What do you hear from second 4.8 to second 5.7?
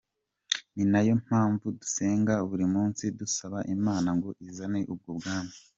ubwo bwami.